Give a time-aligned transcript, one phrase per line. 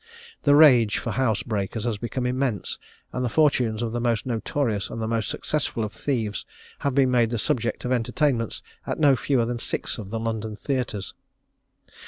[0.41, 2.79] The rage for house breakers has become immense,
[3.13, 6.43] and the fortunes of the most notorious and the most successful of thieves
[6.79, 10.55] have been made the subject of entertainments at no fewer than six of the London
[10.55, 11.13] theatres.